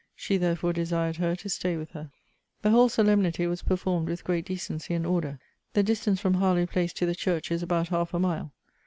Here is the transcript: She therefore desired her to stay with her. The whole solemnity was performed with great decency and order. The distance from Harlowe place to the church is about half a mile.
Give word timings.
She 0.15 0.37
therefore 0.37 0.73
desired 0.73 1.17
her 1.17 1.35
to 1.35 1.47
stay 1.47 1.77
with 1.77 1.91
her. 1.91 2.11
The 2.63 2.71
whole 2.71 2.89
solemnity 2.89 3.45
was 3.45 3.61
performed 3.61 4.07
with 4.09 4.23
great 4.23 4.45
decency 4.47 4.95
and 4.95 5.05
order. 5.05 5.37
The 5.73 5.83
distance 5.83 6.19
from 6.19 6.33
Harlowe 6.33 6.65
place 6.65 6.91
to 6.93 7.05
the 7.05 7.13
church 7.13 7.51
is 7.51 7.61
about 7.61 7.89
half 7.89 8.11
a 8.15 8.19
mile. 8.19 8.51